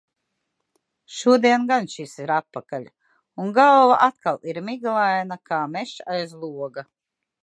Šodien 1.17 1.67
gan 1.71 1.89
šis 1.95 2.15
ir 2.23 2.31
atpakaļ, 2.37 2.87
un 3.43 3.53
galva 3.57 3.99
atkal 4.07 4.41
ir 4.53 4.61
miglaina 4.71 5.37
kā 5.51 5.61
mežs 5.75 5.93
aiz 6.15 6.35
loga. 6.47 6.85